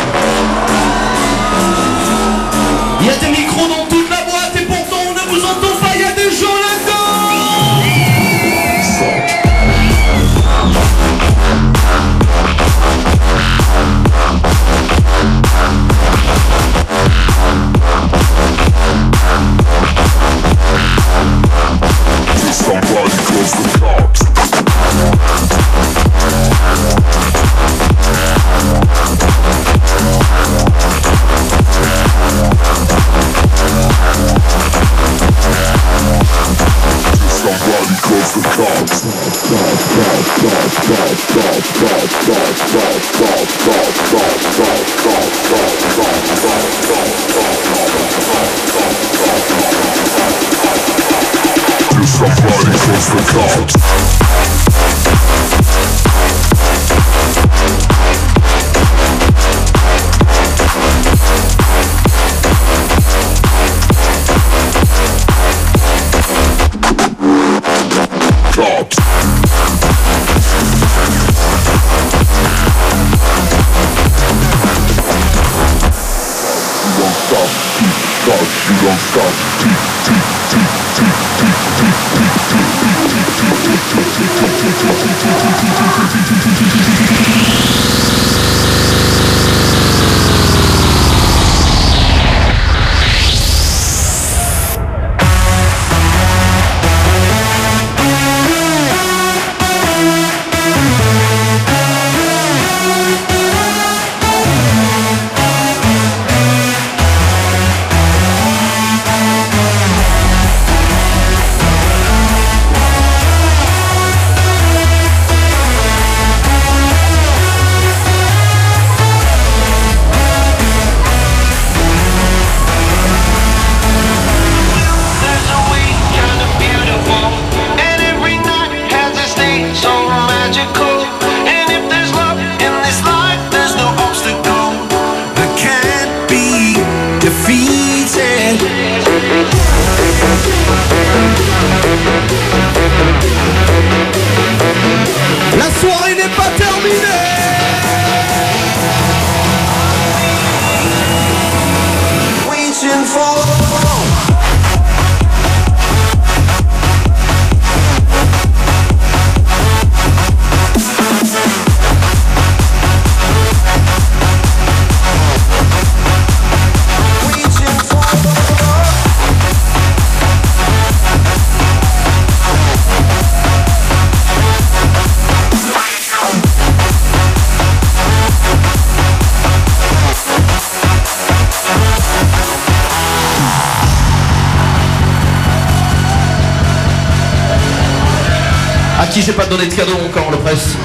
[189.15, 190.77] Qui j'ai pas donné de cadeau encore, le presse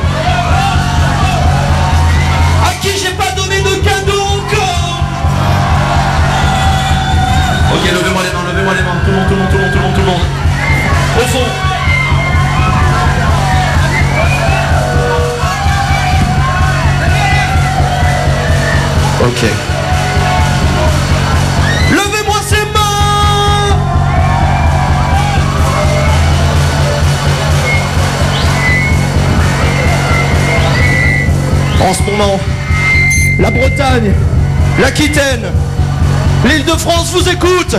[2.64, 5.02] À qui j'ai pas donné de cadeau encore
[7.74, 9.02] Ok, levez-moi les mains, levez-moi les mains.
[9.04, 10.22] Tout le monde, tout le monde, tout le monde, tout le monde, tout le monde.
[11.18, 11.48] Au fond.
[19.26, 19.69] Ok.
[31.82, 32.40] En ce moment,
[33.40, 34.12] la Bretagne,
[34.80, 35.46] l'Aquitaine,
[36.46, 37.76] l'île de France vous écoute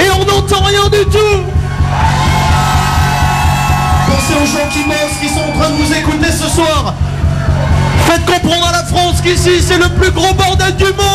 [0.00, 1.42] et on n'entend rien du tout.
[4.08, 6.94] Pensez aux gens qui bossent, qui sont en train de vous écouter ce soir.
[8.06, 11.14] Faites comprendre à la France qu'ici c'est le plus gros bordel du monde.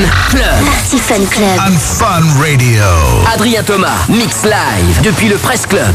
[0.00, 0.42] Club.
[0.64, 1.58] Merci Fun Club.
[1.58, 2.82] And Fun Radio.
[3.34, 5.92] Adrien Thomas, mix live depuis le Press Club.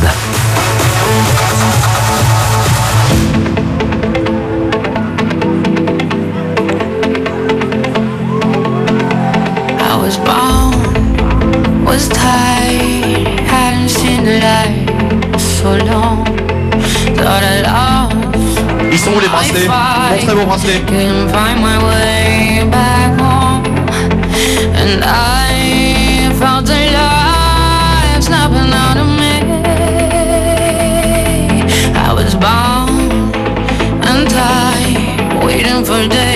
[18.91, 19.67] Ils sont où les bracelets?
[19.67, 20.83] Montrez vos bracelets.
[24.89, 26.21] And I
[28.21, 29.33] snapping out of me.
[31.93, 33.35] I was bound
[34.09, 36.26] and tied, waiting for death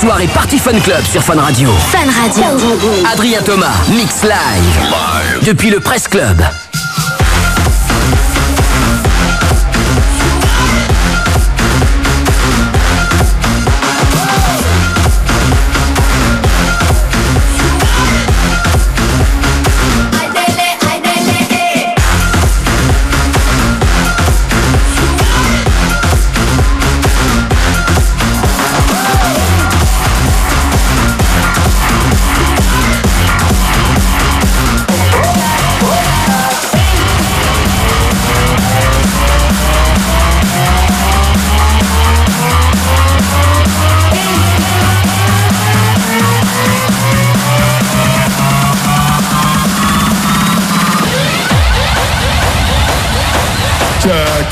[0.00, 1.70] Soirée Party Fun Club sur Fun Radio.
[1.90, 2.44] Fun Radio.
[3.12, 5.44] Adrien Thomas, mix live.
[5.44, 6.40] Depuis le Presse Club.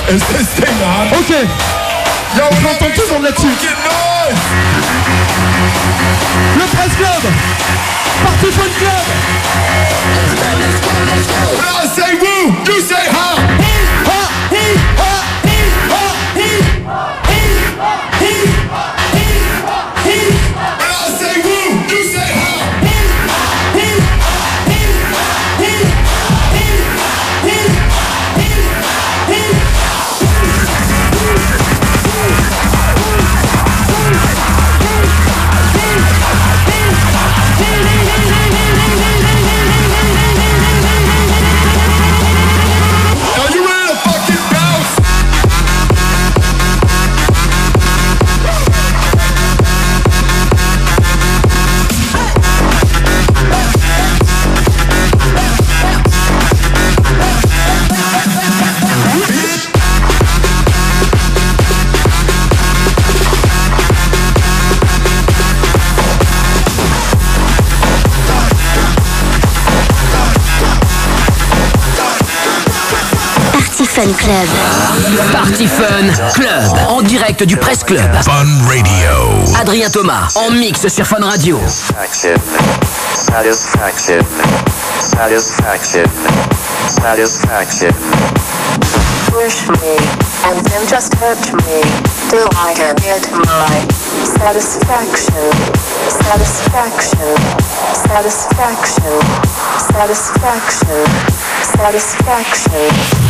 [0.07, 0.23] This
[0.55, 1.09] thing on?
[1.19, 1.31] Ok.
[1.31, 3.47] Yo, J'entends tout le monde là-dessus.
[6.55, 7.33] Le Presse Club.
[8.25, 9.07] Party Fun Club.
[11.57, 13.26] When I say woo, you say ha.
[73.97, 74.47] Fun Club.
[75.33, 76.79] Party Fun Club.
[76.87, 78.11] En direct du Presse Club.
[78.23, 79.57] Fun Radio.
[79.59, 81.59] Adrien Thomas, en mix sur Fun Radio.
[81.67, 82.37] Satisfaction.
[83.15, 84.21] Satisfaction.
[85.01, 86.05] Satisfaction.
[86.89, 87.95] Satisfaction.
[89.33, 89.97] Push me,
[90.45, 91.81] and then just hurt me,
[92.29, 93.81] till I can get my
[94.27, 95.51] satisfaction,
[96.11, 97.35] satisfaction,
[97.95, 99.21] satisfaction,
[99.89, 101.05] satisfaction,
[101.79, 103.17] satisfaction.
[103.17, 103.26] C'est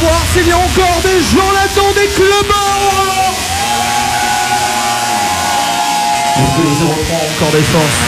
[0.00, 3.34] voir s'il y a encore des gens là-dedans, des clubbards
[6.38, 8.00] Est-ce que le 03 a encore des forces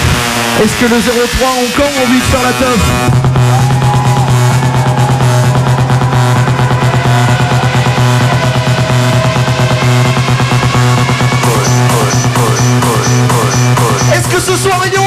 [0.62, 2.81] Est-ce que le 03 a encore envie de faire la teuf
[14.12, 14.99] Est-ce que ce soir il y a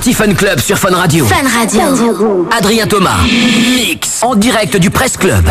[0.00, 1.26] Party Fun Club sur Fun Radio.
[1.26, 2.48] Fun Radio.
[2.56, 3.18] Adrien Thomas,
[3.76, 5.44] mix en direct du Presse Club.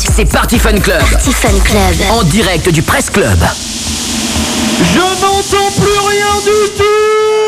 [0.00, 1.02] c'est Party Fun Club.
[1.64, 1.94] Club.
[2.10, 3.38] En direct du Press Club.
[4.94, 7.41] Je n'entends plus rien du tout